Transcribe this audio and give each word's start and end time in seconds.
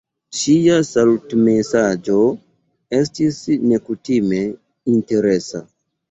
Ŝia 0.35 0.75
salutmesaĝo 0.85 2.15
estis 2.99 3.37
nekutime 3.73 4.39
interesa. 4.95 5.63